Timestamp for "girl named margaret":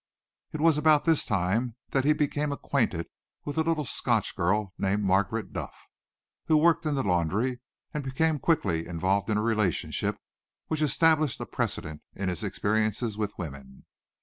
4.35-5.53